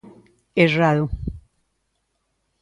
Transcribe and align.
Errado. 0.65 1.05